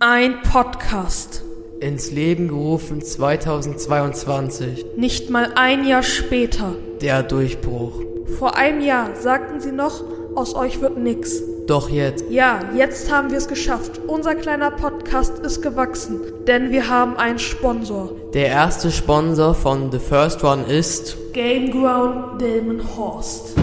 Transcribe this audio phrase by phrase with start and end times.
[0.00, 1.42] Ein Podcast.
[1.80, 4.86] Ins Leben gerufen 2022.
[4.96, 6.76] Nicht mal ein Jahr später.
[7.00, 8.00] Der Durchbruch.
[8.38, 10.04] Vor einem Jahr sagten sie noch,
[10.36, 11.42] aus euch wird nix.
[11.66, 12.30] Doch jetzt.
[12.30, 14.00] Ja, jetzt haben wir es geschafft.
[14.06, 18.12] Unser kleiner Podcast ist gewachsen, denn wir haben einen Sponsor.
[18.34, 23.54] Der erste Sponsor von The First One ist Game Ground Delmenhorst.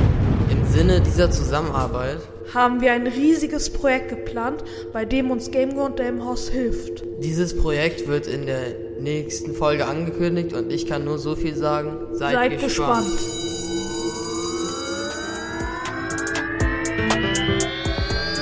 [0.51, 2.17] im Sinne dieser Zusammenarbeit
[2.53, 7.03] Haben wir ein riesiges Projekt geplant, bei dem uns Game Ground Delmenhorst hilft.
[7.23, 11.97] Dieses Projekt wird in der nächsten Folge angekündigt und ich kann nur so viel sagen.
[12.13, 13.07] Seid, Seid gespannt.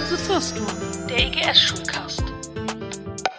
[0.09, 2.23] The First One, der EGS-Schulcast.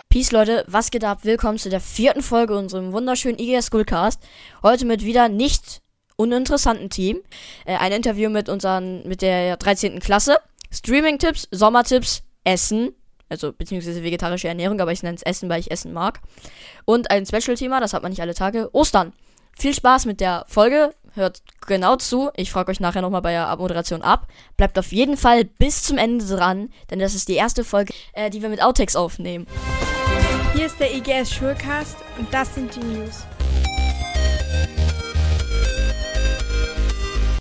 [0.08, 1.20] Peace Leute, was geht ab?
[1.24, 4.20] Willkommen zu der vierten Folge unserem wunderschönen IGS Schoolcast.
[4.62, 5.82] Heute mit wieder nicht
[6.16, 7.20] uninteressanten Team.
[7.64, 9.98] Äh, ein Interview mit unseren, mit der 13.
[10.00, 10.38] Klasse.
[10.74, 12.94] Streaming-Tipps, Sommertipps, Essen.
[13.28, 16.20] Also beziehungsweise vegetarische Ernährung, aber ich nenne es Essen, weil ich Essen mag.
[16.84, 18.68] Und ein Special-Thema, das hat man nicht alle Tage.
[18.72, 19.12] Ostern.
[19.56, 20.94] Viel Spaß mit der Folge.
[21.14, 22.30] Hört genau zu.
[22.36, 24.26] Ich frage euch nachher nochmal bei der Abmoderation ab.
[24.56, 28.30] Bleibt auf jeden Fall bis zum Ende dran, denn das ist die erste Folge, äh,
[28.30, 29.46] die wir mit Outtakes aufnehmen.
[30.54, 33.24] Hier ist der IGS Schulcast und das sind die News.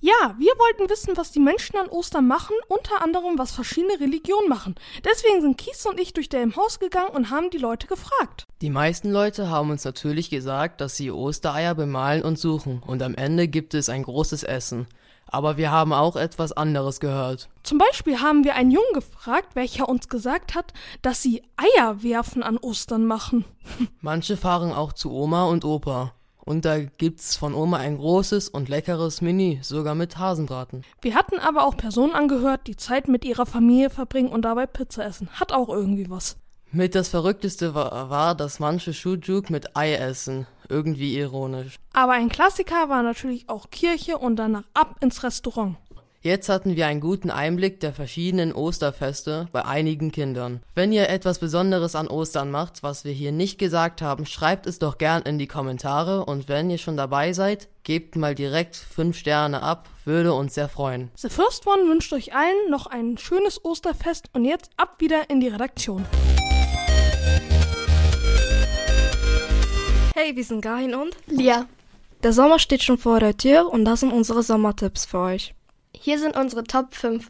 [0.05, 4.49] Ja, wir wollten wissen, was die Menschen an Ostern machen, unter anderem, was verschiedene Religionen
[4.49, 4.75] machen.
[5.05, 8.43] Deswegen sind Kies und ich durch der Haus gegangen und haben die Leute gefragt.
[8.61, 13.15] Die meisten Leute haben uns natürlich gesagt, dass sie Ostereier bemalen und suchen und am
[13.15, 14.87] Ende gibt es ein großes Essen.
[15.25, 17.47] Aber wir haben auch etwas anderes gehört.
[17.63, 22.43] Zum Beispiel haben wir einen Jungen gefragt, welcher uns gesagt hat, dass sie Eier werfen
[22.43, 23.45] an Ostern machen.
[24.01, 26.11] Manche fahren auch zu Oma und Opa.
[26.45, 30.83] Und da gibt's von Oma ein großes und leckeres Mini, sogar mit Hasenbraten.
[31.01, 35.05] Wir hatten aber auch Personen angehört, die Zeit mit ihrer Familie verbringen und dabei Pizza
[35.05, 35.29] essen.
[35.39, 36.37] Hat auch irgendwie was.
[36.71, 40.47] Mit das Verrückteste war, war dass manche Shujuk mit Ei essen.
[40.69, 41.75] Irgendwie ironisch.
[41.93, 45.75] Aber ein Klassiker war natürlich auch Kirche und danach ab ins Restaurant.
[46.25, 50.61] Jetzt hatten wir einen guten Einblick der verschiedenen Osterfeste bei einigen Kindern.
[50.73, 54.79] Wenn ihr etwas Besonderes an Ostern macht, was wir hier nicht gesagt haben, schreibt es
[54.79, 59.17] doch gern in die Kommentare und wenn ihr schon dabei seid, gebt mal direkt 5
[59.17, 61.11] Sterne ab, würde uns sehr freuen.
[61.17, 65.41] The First One wünscht euch allen noch ein schönes Osterfest und jetzt ab wieder in
[65.41, 66.05] die Redaktion.
[70.15, 71.65] Hey, wir sind Gahin und Lia.
[72.23, 75.53] Der Sommer steht schon vor der Tür und das sind unsere Sommertipps für euch.
[76.05, 77.29] Hier sind unsere Top 5.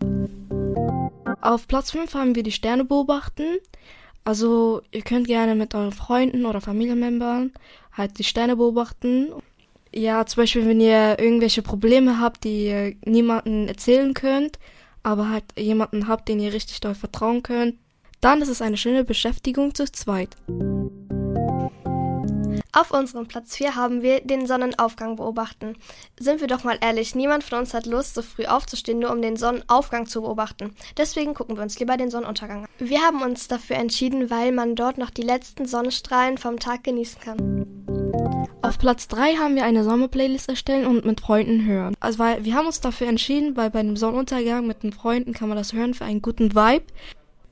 [1.41, 3.43] Auf Platz 5 haben wir die Sterne beobachten.
[4.23, 7.51] Also ihr könnt gerne mit euren Freunden oder Familienmembern
[7.91, 9.27] halt die Sterne beobachten.
[9.93, 14.57] Ja, zum Beispiel, wenn ihr irgendwelche Probleme habt, die ihr niemandem erzählen könnt,
[15.03, 17.75] aber halt jemanden habt, den ihr richtig doll vertrauen könnt,
[18.21, 20.35] dann ist es eine schöne Beschäftigung zu zweit.
[22.75, 25.75] Auf unserem Platz 4 haben wir den Sonnenaufgang beobachten.
[26.19, 29.21] Sind wir doch mal ehrlich, niemand von uns hat Lust, so früh aufzustehen, nur um
[29.21, 30.75] den Sonnenaufgang zu beobachten.
[30.97, 32.69] Deswegen gucken wir uns lieber den Sonnenuntergang an.
[32.79, 37.21] Wir haben uns dafür entschieden, weil man dort noch die letzten Sonnenstrahlen vom Tag genießen
[37.21, 37.67] kann.
[38.63, 41.93] Auf Platz 3 haben wir eine Sommerplaylist erstellen und mit Freunden hören.
[41.99, 45.47] Also weil wir haben uns dafür entschieden, weil bei einem Sonnenuntergang mit den Freunden kann
[45.47, 46.85] man das hören für einen guten Vibe.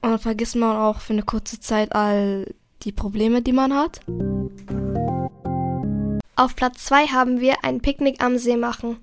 [0.01, 2.47] Und dann vergisst man auch für eine kurze Zeit all
[2.81, 4.01] die Probleme, die man hat.
[6.35, 8.97] Auf Platz 2 haben wir ein Picknick am See machen.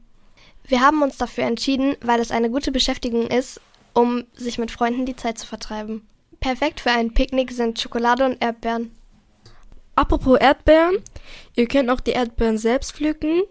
[0.66, 3.60] Wir haben uns dafür entschieden, weil es eine gute Beschäftigung ist,
[3.94, 6.06] um sich mit Freunden die Zeit zu vertreiben.
[6.40, 8.90] Perfekt für ein Picknick sind Schokolade und Erdbeeren.
[9.94, 10.98] Apropos Erdbeeren,
[11.56, 13.42] ihr könnt auch die Erdbeeren selbst pflücken.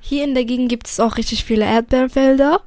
[0.00, 2.62] Hier in der Gegend gibt es auch richtig viele Erdbeerfelder.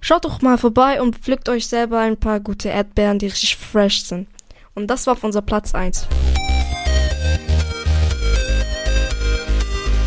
[0.00, 4.02] Schaut doch mal vorbei und pflückt euch selber ein paar gute Erdbeeren, die richtig fresh
[4.02, 4.28] sind.
[4.74, 6.06] Und das war auf unser Platz 1.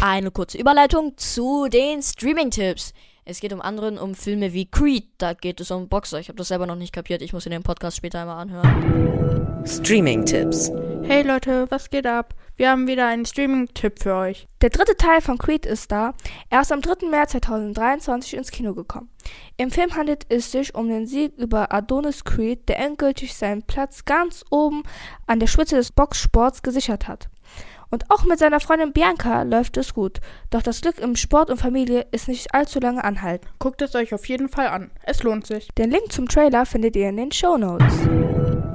[0.04, 2.92] Eine kurze Überleitung zu den Streaming-Tipps.
[3.24, 5.06] Es geht um anderen um Filme wie Creed.
[5.20, 6.20] Da geht es um Boxer.
[6.20, 7.22] Ich habe das selber noch nicht kapiert.
[7.22, 9.62] Ich muss in den Podcast später einmal anhören.
[9.64, 10.72] Streaming-Tipps.
[11.04, 12.34] Hey Leute, was geht ab?
[12.56, 14.48] Wir haben wieder einen Streaming-Tipp für euch.
[14.62, 16.16] Der dritte Teil von Creed ist da.
[16.50, 17.08] Er ist am 3.
[17.08, 19.12] März 2023 ins Kino gekommen.
[19.58, 24.04] Im Film handelt es sich um den Sieg über Adonis Creed, der endgültig seinen Platz
[24.06, 24.82] ganz oben
[25.28, 27.30] an der Spitze des Boxsports gesichert hat.
[27.92, 30.22] Und auch mit seiner Freundin Bianca läuft es gut.
[30.50, 33.50] Doch das Glück im Sport und Familie ist nicht allzu lange anhalten.
[33.60, 34.92] Guckt es euch auf jeden Fall an.
[35.04, 35.68] Es lohnt sich.
[35.78, 37.94] Den Link zum Trailer findet ihr in den Show Notes.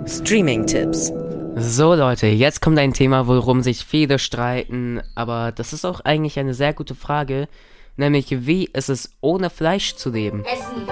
[0.07, 1.15] Streaming-Tipps.
[1.57, 6.39] So Leute, jetzt kommt ein Thema, worum sich viele streiten, aber das ist auch eigentlich
[6.39, 7.49] eine sehr gute Frage,
[7.97, 10.45] nämlich wie ist es ohne Fleisch zu leben?
[10.45, 10.87] Essen.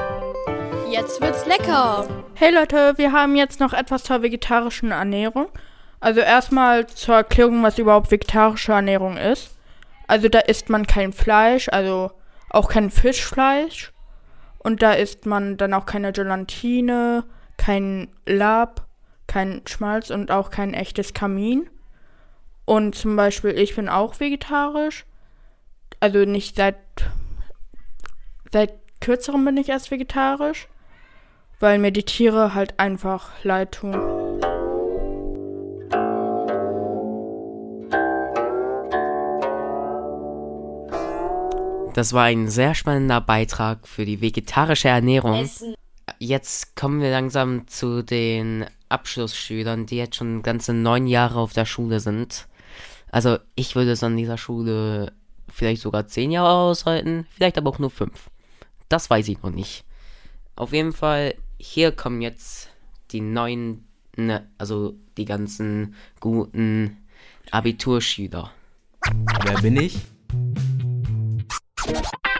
[0.90, 2.08] Jetzt wird's lecker.
[2.32, 5.48] Hey Leute, wir haben jetzt noch etwas zur vegetarischen Ernährung.
[6.04, 9.56] Also erstmal zur Erklärung, was überhaupt vegetarische Ernährung ist.
[10.06, 12.12] Also da isst man kein Fleisch, also
[12.50, 13.90] auch kein Fischfleisch.
[14.58, 17.24] Und da isst man dann auch keine Gelatine,
[17.56, 18.86] kein Lab,
[19.26, 21.70] kein Schmalz und auch kein echtes Kamin.
[22.66, 25.06] Und zum Beispiel, ich bin auch vegetarisch.
[26.00, 26.76] Also nicht seit,
[28.52, 30.68] seit kürzerem bin ich erst vegetarisch,
[31.60, 34.23] weil mir die Tiere halt einfach leid tun.
[41.94, 45.44] Das war ein sehr spannender Beitrag für die vegetarische Ernährung.
[45.44, 45.74] Essen.
[46.18, 51.66] Jetzt kommen wir langsam zu den Abschlussschülern, die jetzt schon ganze neun Jahre auf der
[51.66, 52.48] Schule sind.
[53.12, 55.12] Also ich würde es an dieser Schule
[55.48, 58.28] vielleicht sogar zehn Jahre aushalten, vielleicht aber auch nur fünf.
[58.88, 59.84] Das weiß ich noch nicht.
[60.56, 62.70] Auf jeden Fall, hier kommen jetzt
[63.12, 63.86] die neuen,
[64.16, 66.96] ne, also die ganzen guten
[67.52, 68.50] Abiturschüler.
[69.44, 70.00] Wer bin ich?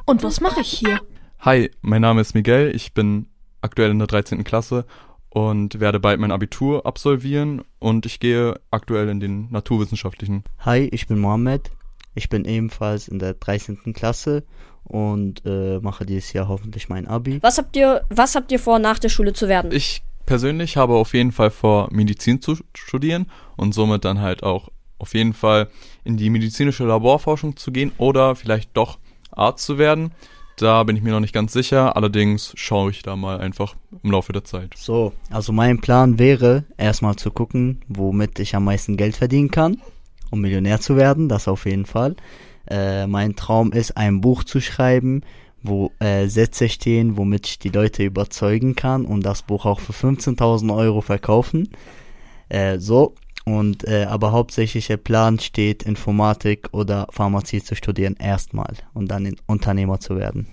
[0.06, 1.00] Und was mache ich hier?
[1.40, 3.26] Hi, mein Name ist Miguel, ich bin
[3.62, 4.44] aktuell in der 13.
[4.44, 4.84] Klasse
[5.30, 10.44] und werde bald mein Abitur absolvieren und ich gehe aktuell in den naturwissenschaftlichen.
[10.60, 11.70] Hi, ich bin Mohammed.
[12.14, 13.94] Ich bin ebenfalls in der 13.
[13.94, 14.44] Klasse
[14.84, 17.42] und äh, mache dieses Jahr hoffentlich mein Abi.
[17.42, 19.72] Was habt ihr, was habt ihr vor, nach der Schule zu werden?
[19.72, 24.68] Ich persönlich habe auf jeden Fall vor, Medizin zu studieren und somit dann halt auch
[24.98, 25.68] auf jeden Fall
[26.04, 28.98] in die medizinische Laborforschung zu gehen oder vielleicht doch
[29.36, 30.12] Arzt zu werden.
[30.56, 34.12] Da bin ich mir noch nicht ganz sicher, allerdings schaue ich da mal einfach im
[34.12, 34.74] Laufe der Zeit.
[34.76, 39.82] So, also mein Plan wäre, erstmal zu gucken, womit ich am meisten Geld verdienen kann,
[40.30, 42.14] um Millionär zu werden, das auf jeden Fall.
[42.68, 45.22] Äh, mein Traum ist, ein Buch zu schreiben,
[45.64, 49.92] wo äh, Sätze stehen, womit ich die Leute überzeugen kann und das Buch auch für
[49.92, 51.70] 15.000 Euro verkaufen.
[52.48, 59.08] Äh, so, und äh, aber hauptsächlicher Plan steht, Informatik oder Pharmazie zu studieren erstmal und
[59.08, 60.46] dann in Unternehmer zu werden.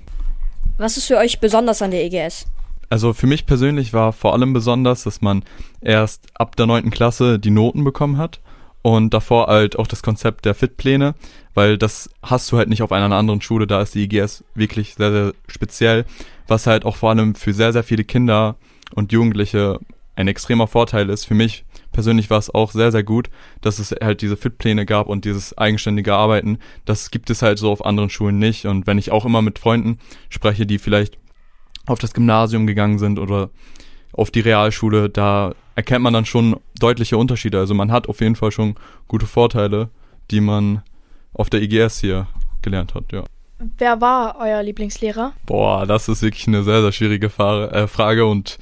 [0.78, 2.48] Was ist für euch besonders an der EGS?
[2.90, 5.44] Also für mich persönlich war vor allem besonders, dass man
[5.80, 8.42] erst ab der neunten Klasse die Noten bekommen hat
[8.82, 11.16] und davor halt auch das Konzept der Fitpläne,
[11.54, 14.96] weil das hast du halt nicht auf einer anderen Schule, da ist die IGS wirklich
[14.96, 16.06] sehr, sehr speziell,
[16.48, 18.56] was halt auch vor allem für sehr, sehr viele Kinder
[18.94, 19.80] und Jugendliche
[20.16, 21.26] ein extremer Vorteil ist.
[21.26, 23.30] Für mich persönlich war es auch sehr, sehr gut,
[23.62, 26.60] dass es halt diese Fitpläne gab und dieses eigenständige Arbeiten.
[26.86, 28.66] Das gibt es halt so auf anderen Schulen nicht.
[28.66, 30.00] Und wenn ich auch immer mit Freunden
[30.30, 31.18] spreche, die vielleicht
[31.86, 33.50] auf das Gymnasium gegangen sind oder
[34.14, 37.60] auf die Realschule, da erkennt man dann schon deutliche Unterschiede.
[37.60, 38.76] Also man hat auf jeden Fall schon
[39.08, 39.90] gute Vorteile,
[40.30, 40.84] die man
[41.34, 42.28] auf der IGS hier
[42.62, 43.24] gelernt hat, ja.
[43.78, 45.34] Wer war euer Lieblingslehrer?
[45.46, 48.58] Boah, das ist wirklich eine sehr, sehr schwierige Frage, äh, Frage und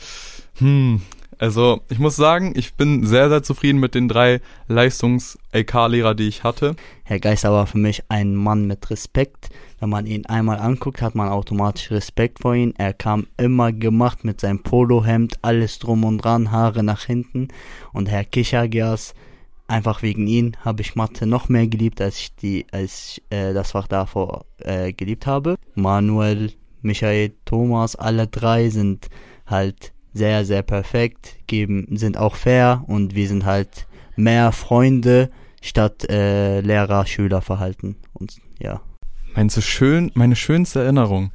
[0.57, 1.01] hm,
[1.39, 6.43] also ich muss sagen, ich bin sehr, sehr zufrieden mit den drei Leistungs-LK-Lehrer, die ich
[6.43, 6.75] hatte.
[7.03, 9.49] Herr Geister war für mich ein Mann mit Respekt.
[9.79, 12.73] Wenn man ihn einmal anguckt, hat man automatisch Respekt vor ihm.
[12.77, 17.47] Er kam immer gemacht mit seinem Polohemd, alles drum und dran, Haare nach hinten.
[17.93, 19.13] Und Herr Kichagias,
[19.67, 23.53] einfach wegen ihn habe ich Mathe noch mehr geliebt, als ich die, als ich, äh,
[23.53, 25.55] das Fach davor äh, geliebt habe.
[25.75, 26.51] Manuel,
[26.81, 29.07] Michael, Thomas, alle drei sind
[29.45, 35.29] halt sehr, sehr perfekt, geben, sind auch fair und wir sind halt mehr Freunde
[35.61, 37.95] statt äh, Lehrer-Schüler-Verhalten.
[38.13, 38.81] Und ja.
[39.35, 41.31] Meinst du schön, meine schönste Erinnerung?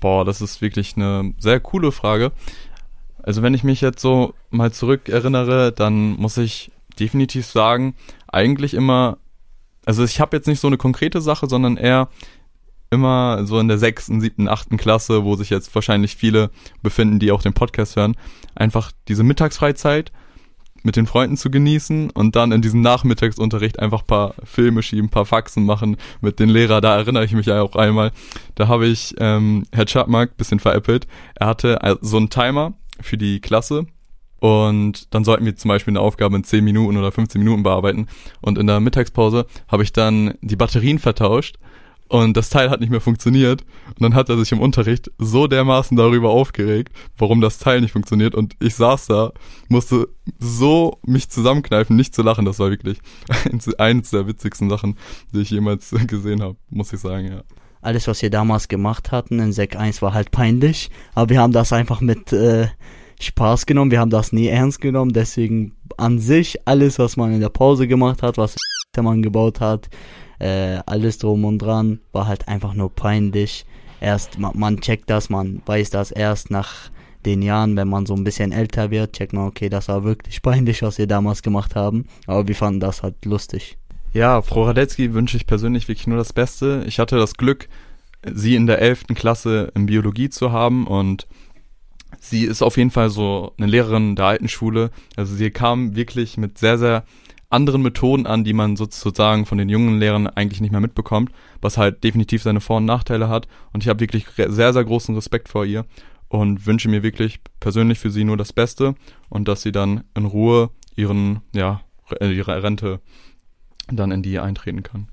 [0.00, 2.32] Boah, das ist wirklich eine sehr coole Frage.
[3.22, 6.70] Also wenn ich mich jetzt so mal zurück erinnere, dann muss ich
[7.00, 7.94] definitiv sagen,
[8.26, 9.18] eigentlich immer,
[9.86, 12.08] also ich habe jetzt nicht so eine konkrete Sache, sondern eher
[12.94, 16.50] immer so in der sechsten, siebten, achten Klasse, wo sich jetzt wahrscheinlich viele
[16.82, 18.16] befinden, die auch den Podcast hören,
[18.54, 20.12] einfach diese Mittagsfreizeit
[20.84, 25.06] mit den Freunden zu genießen und dann in diesem Nachmittagsunterricht einfach ein paar Filme schieben,
[25.06, 26.82] ein paar Faxen machen mit den Lehrern.
[26.82, 28.12] Da erinnere ich mich ja auch einmal.
[28.54, 31.06] Da habe ich ähm, Herr Chapmark bisschen veräppelt.
[31.34, 33.86] Er hatte so einen Timer für die Klasse
[34.40, 38.08] und dann sollten wir zum Beispiel eine Aufgabe in 10 Minuten oder 15 Minuten bearbeiten.
[38.42, 41.56] Und in der Mittagspause habe ich dann die Batterien vertauscht
[42.14, 43.62] und das Teil hat nicht mehr funktioniert.
[43.88, 47.90] Und dann hat er sich im Unterricht so dermaßen darüber aufgeregt, warum das Teil nicht
[47.90, 48.36] funktioniert.
[48.36, 49.32] Und ich saß da,
[49.68, 50.06] musste
[50.38, 52.44] so mich zusammenkneifen, nicht zu lachen.
[52.44, 53.00] Das war wirklich
[53.78, 54.96] eins der witzigsten Sachen,
[55.32, 57.42] die ich jemals gesehen habe, muss ich sagen, ja.
[57.82, 61.52] Alles, was wir damals gemacht hatten in Sek 1 war halt peinlich, aber wir haben
[61.52, 62.68] das einfach mit äh,
[63.20, 67.40] Spaß genommen, wir haben das nie ernst genommen, deswegen an sich alles, was man in
[67.40, 68.54] der Pause gemacht hat, was
[69.02, 69.88] Mann gebaut hat,
[70.38, 73.64] äh, alles drum und dran, war halt einfach nur peinlich.
[74.00, 76.90] Erst, man, man checkt das, man weiß das erst nach
[77.24, 80.42] den Jahren, wenn man so ein bisschen älter wird, checkt man, okay, das war wirklich
[80.42, 82.06] peinlich, was wir damals gemacht haben.
[82.26, 83.78] Aber wir fanden das halt lustig.
[84.12, 86.84] Ja, Frau Radetzky wünsche ich persönlich wirklich nur das Beste.
[86.86, 87.68] Ich hatte das Glück,
[88.32, 89.06] sie in der 11.
[89.14, 91.26] Klasse in Biologie zu haben und
[92.20, 94.90] sie ist auf jeden Fall so eine Lehrerin der alten Schule.
[95.16, 97.04] Also sie kam wirklich mit sehr, sehr
[97.50, 101.78] anderen Methoden an, die man sozusagen von den jungen Lehrern eigentlich nicht mehr mitbekommt, was
[101.78, 103.46] halt definitiv seine Vor- und Nachteile hat.
[103.72, 105.84] Und ich habe wirklich sehr, sehr großen Respekt vor ihr
[106.28, 108.94] und wünsche mir wirklich persönlich für sie nur das Beste
[109.28, 111.82] und dass sie dann in Ruhe ihren, ja,
[112.20, 113.00] ihre Rente
[113.88, 115.08] dann in die eintreten kann.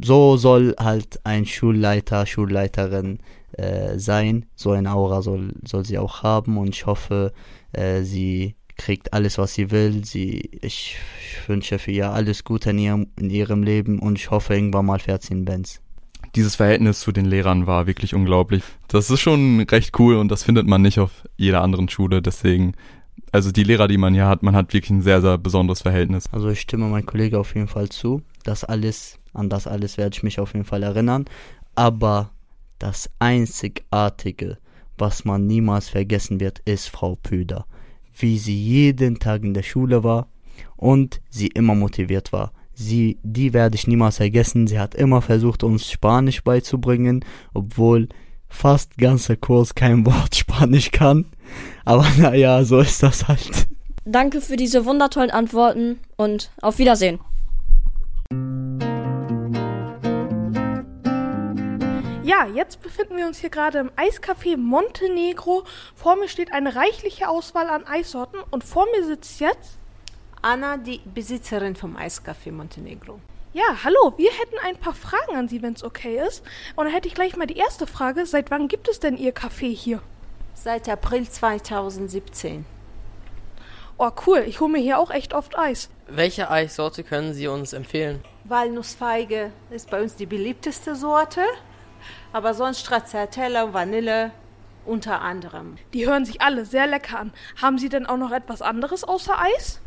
[0.00, 3.18] So soll halt ein Schulleiter, Schulleiterin
[3.52, 4.46] äh, sein.
[4.56, 7.32] So eine Aura soll, soll sie auch haben und ich hoffe,
[7.72, 10.04] äh, sie kriegt alles, was sie will.
[10.04, 14.30] Sie, ich, ich wünsche für ihr alles Gute in ihrem, in ihrem Leben und ich
[14.30, 15.80] hoffe, irgendwann mal fährt sie in Benz.
[16.34, 18.62] Dieses Verhältnis zu den Lehrern war wirklich unglaublich.
[18.88, 22.22] Das ist schon recht cool und das findet man nicht auf jeder anderen Schule.
[22.22, 22.74] Deswegen,
[23.30, 26.24] also die Lehrer, die man hier hat, man hat wirklich ein sehr, sehr besonderes Verhältnis.
[26.32, 28.22] Also ich stimme meinem Kollege auf jeden Fall zu.
[28.42, 31.26] Das alles, an das alles werde ich mich auf jeden Fall erinnern.
[31.76, 32.30] Aber
[32.80, 34.58] das Einzigartige,
[34.98, 37.64] was man niemals vergessen wird, ist Frau Püder
[38.16, 40.28] wie sie jeden Tag in der Schule war
[40.76, 42.52] und sie immer motiviert war.
[42.74, 44.66] Sie, die werde ich niemals vergessen.
[44.66, 48.08] Sie hat immer versucht, uns Spanisch beizubringen, obwohl
[48.48, 51.26] fast ganzer Kurs kein Wort Spanisch kann.
[51.84, 53.66] Aber naja, so ist das halt.
[54.04, 57.20] Danke für diese wundertollen Antworten und auf Wiedersehen.
[62.24, 65.64] Ja, jetzt befinden wir uns hier gerade im Eiscafé Montenegro.
[65.94, 69.76] Vor mir steht eine reichliche Auswahl an Eissorten und vor mir sitzt jetzt
[70.40, 73.20] Anna, die Besitzerin vom Eiscafé Montenegro.
[73.52, 76.42] Ja, hallo, wir hätten ein paar Fragen an Sie, wenn es okay ist.
[76.76, 78.24] Und dann hätte ich gleich mal die erste Frage.
[78.24, 80.00] Seit wann gibt es denn Ihr Café hier?
[80.54, 82.64] Seit April 2017.
[83.98, 84.44] Oh, cool.
[84.46, 85.90] Ich hole mir hier auch echt oft Eis.
[86.08, 88.24] Welche Eissorte können Sie uns empfehlen?
[88.44, 91.42] Walnussfeige ist bei uns die beliebteste Sorte.
[92.32, 94.32] Aber sonst Stracciatella, Vanille
[94.86, 95.76] unter anderem.
[95.92, 97.32] Die hören sich alle sehr lecker an.
[97.60, 99.80] Haben Sie denn auch noch etwas anderes außer Eis?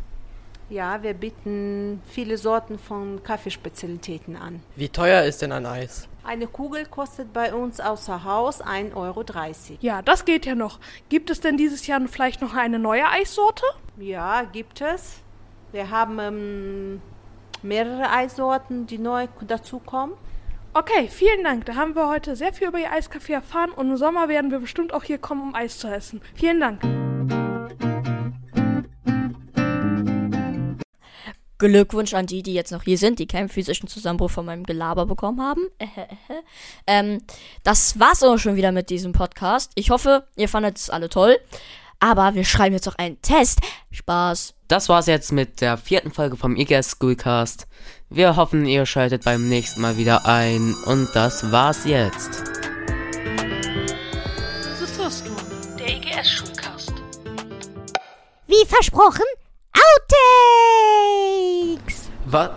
[0.70, 4.62] Ja, wir bieten viele Sorten von Kaffeespezialitäten an.
[4.76, 6.08] Wie teuer ist denn ein Eis?
[6.24, 9.24] Eine Kugel kostet bei uns außer Haus 1,30 Euro.
[9.80, 10.78] Ja, das geht ja noch.
[11.08, 13.64] Gibt es denn dieses Jahr vielleicht noch eine neue Eissorte?
[13.96, 15.22] Ja, gibt es.
[15.72, 17.02] Wir haben ähm,
[17.62, 20.14] mehrere Eissorten, die neu dazukommen.
[20.78, 21.64] Okay, vielen Dank.
[21.64, 24.60] Da haben wir heute sehr viel über Ihr Eiscafé erfahren und im Sommer werden wir
[24.60, 26.20] bestimmt auch hier kommen, um Eis zu essen.
[26.36, 26.80] Vielen Dank.
[31.58, 35.06] Glückwunsch an die, die jetzt noch hier sind, die keinen physischen Zusammenbruch von meinem Gelaber
[35.06, 35.62] bekommen haben.
[36.86, 37.22] ähm,
[37.64, 39.72] das war's auch schon wieder mit diesem Podcast.
[39.74, 41.38] Ich hoffe, ihr fandet es alle toll.
[42.00, 43.60] Aber wir schreiben jetzt noch einen Test.
[43.90, 44.54] Spaß.
[44.68, 47.66] Das war's jetzt mit der vierten Folge vom IGS Schoolcast.
[48.08, 50.74] Wir hoffen, ihr schaltet beim nächsten Mal wieder ein.
[50.86, 52.44] Und das war's jetzt.
[54.78, 56.92] The First One, der IGS Schulcast.
[58.46, 59.24] Wie versprochen,
[61.74, 62.10] Outtakes!
[62.26, 62.50] Was?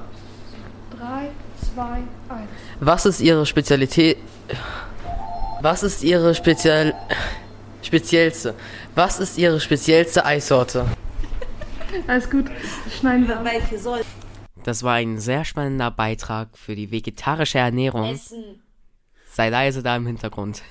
[0.98, 1.30] 3,
[1.74, 2.04] 2, 1.
[2.80, 4.18] Was ist Ihre Spezialität?
[5.62, 6.94] Was ist Ihre speziell
[7.92, 8.56] speziellste?
[8.96, 10.86] Was ist Ihre speziellste Eissorte?
[12.08, 12.46] Alles gut,
[12.98, 13.44] schneiden wir.
[13.44, 14.02] Welche soll?
[14.64, 18.18] Das war ein sehr spannender Beitrag für die vegetarische Ernährung.
[19.30, 20.62] Sei leise da im Hintergrund.